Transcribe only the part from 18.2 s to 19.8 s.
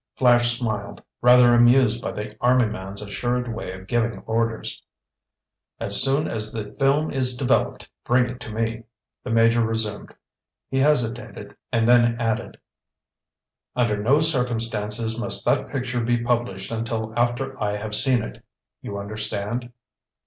it. You understand?"